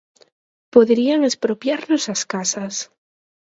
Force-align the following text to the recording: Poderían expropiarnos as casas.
Poderían 0.73 1.21
expropiarnos 1.29 2.03
as 2.13 2.21
casas. 2.33 2.75